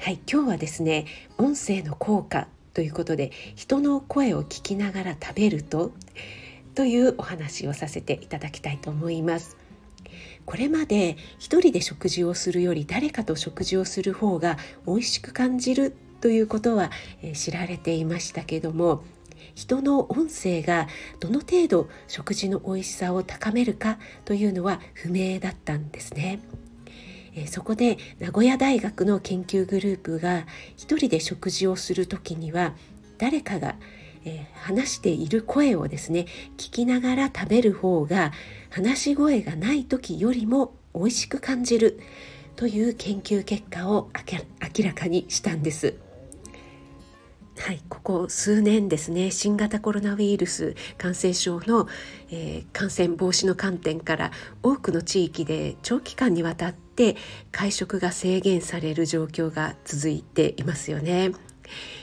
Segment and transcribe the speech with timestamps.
[0.00, 1.06] はい今日はですね
[1.38, 5.90] 音声の効果ということで人の声を聞きながら食べると
[6.76, 9.56] というお話をさせていただきたいと思います
[10.46, 14.56] これまで一人で食事をするより誰かと食事をする方が
[14.86, 16.90] 美味しく感じるということは
[17.34, 19.02] 知られていましたけども
[19.56, 20.86] 人の音声が
[21.18, 26.40] どの程度食事の美味しさを高めるかというのは不明だったんですね。
[27.38, 32.74] えそこで名古屋大学の研究グループが一人で食事をする時には
[33.16, 33.76] 誰かが、
[34.24, 38.32] え話している声をですね聞きながら食べる方が
[38.70, 42.00] 話し声がない時よりも美味しく感じる
[42.56, 44.10] という研究結果を
[44.76, 46.07] 明らかにしたんです。
[47.60, 51.88] はい、ここ数年ですね新型コロナウイルス感染症の、
[52.30, 54.30] えー、感染防止の観点から
[54.62, 57.16] 多くの地域で長期間にわたって
[57.50, 61.32] 会食が制限される状況が続いていますよね。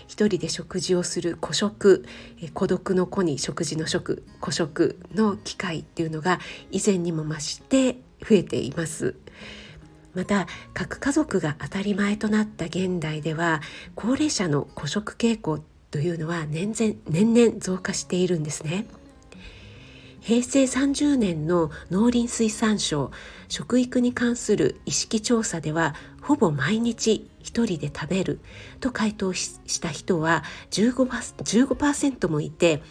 [0.08, 2.06] 一人で食事をする孤食
[2.54, 6.40] 孤独の子に食事の食孤食の機会っていうのが
[6.70, 9.16] 以前にも増して増えています。
[10.16, 13.62] また核家族が当たり前となった現代では
[13.96, 15.60] 高齢者の孤食傾向
[15.92, 18.86] というのは年々年々増加しているんですね。
[20.22, 23.12] 平成30年の農林水産省
[23.48, 28.40] 食育に関する意識調査ではほぼ毎日一人で食べる
[28.80, 31.06] と回答した人は 15%,
[31.68, 32.82] 15もいて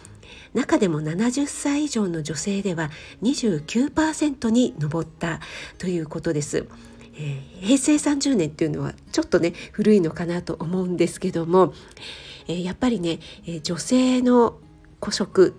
[0.55, 2.91] 中でも70歳以上の女性では
[3.23, 5.41] 29%に上った
[5.79, 6.69] ということです。
[7.17, 11.73] えー、平成30年っていうのはちょっとね古いのかなと思うんですけども、
[12.49, 14.59] えー、やっぱりね、えー、女性の
[15.01, 15.55] 孤食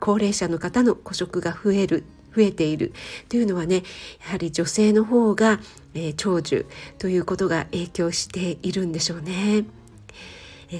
[0.00, 2.04] 高齢者の方の孤食が増える
[2.34, 2.92] 増えている
[3.28, 3.82] というのはね
[4.20, 5.60] やはり女性の方が、
[5.94, 6.66] え、長寿
[6.98, 9.64] ということが影響しているんでしょうね。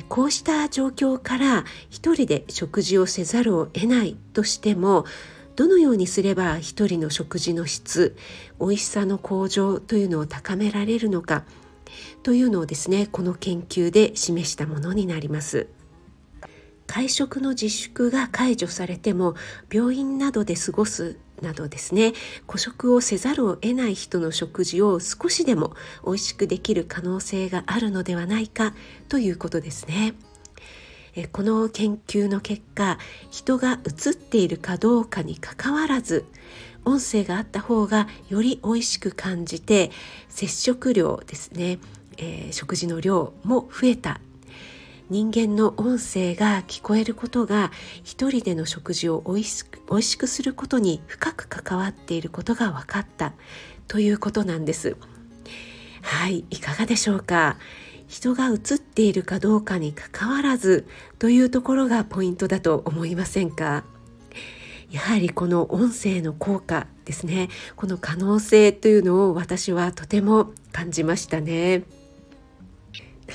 [0.09, 5.07] こうした状況から一人で食事をせざるを得ないとしても
[5.59, 8.17] どのようにすれば一人の食事の質
[8.61, 11.43] 美味しさの向上というのを高められるのか
[12.23, 15.67] というのをですねこの研究で示したものになります。
[16.87, 19.35] 会食の自粛が解除されても
[19.71, 22.13] 病院などで過ごすなどですね
[22.47, 25.75] 孤食をせざるを得ない人の食事を少しでも
[26.07, 28.75] 美味しくできる可能性があるのではないか
[29.09, 30.15] ということですね。
[31.27, 32.99] この研究の結果
[33.31, 36.25] 人が映っているかどうかにかかわらず
[36.85, 39.91] 音声があった方がより美味しく感じて
[40.29, 41.79] 接触量ですね、
[42.17, 44.21] えー、食事の量も増えた。
[45.11, 47.73] 人間の音声が聞こえることが
[48.05, 53.33] 一人での食事を美味しく美味しくすることに深く関わっていることが分かった
[53.87, 54.99] ということなんです。
[56.03, 57.57] はいいかがでしょうか？
[58.09, 60.87] 人が映っているかどうかにかかわらず
[61.19, 63.85] というところがポイントだと思いませんか？
[64.91, 71.83] やはりこの音声の効果ですねこの可能性というのを私はとても感じましたね。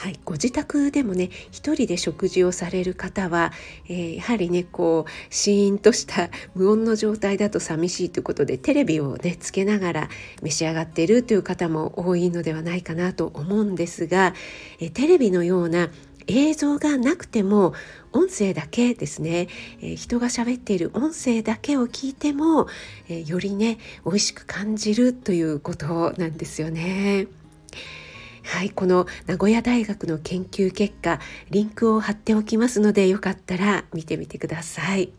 [0.03, 3.53] はい、ご自宅でもね一人で食事をされる方は、
[3.87, 10.09] えー、やはりねこうシーンとした無音の状態だと寂しいということでテレビをねつけながら
[10.41, 14.33] 召し上がっているという方も多いのではないかなと思うんですが、
[14.81, 15.87] えー、テレビのような
[16.27, 17.73] 映像がなくても
[18.11, 19.47] 音声だけですね、
[19.79, 22.67] えー、人が喋っている音声だけを聞いても、
[23.07, 27.27] えー、よりね美味しく感じるということなんですよね。
[28.43, 31.19] はいこの名古屋大学の研究結果
[31.49, 35.11] リンクを貼っておきますのでよかったら見てみてください。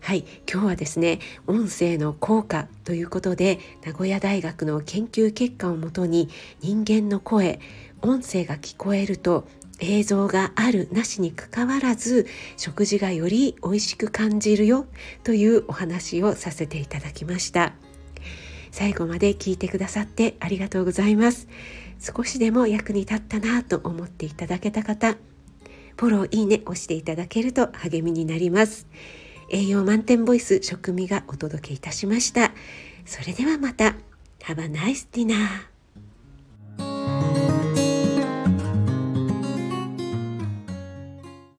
[0.00, 6.28] はい、今日はですね音声の効果ということで名古屋大学の研究結果をもとに
[6.60, 7.60] 人間の声
[8.02, 9.46] 音声が聞こえると
[9.78, 12.26] 映像があるなしにかかわらず
[12.56, 14.86] 食事がより美味しく感じるよ
[15.22, 17.72] というお話をさせていただきました
[18.72, 21.46] 最後まで聞いてくださってありがとうございます
[22.02, 25.16] 少しでも役に立ったなと思っていただけた方
[25.96, 28.86] フォローいいね押していただけると励みになります。
[29.50, 32.52] 栄養満点ボイス食味がお届けいたしました。
[33.04, 33.94] それではまた。
[34.40, 35.71] Have a nice dinner.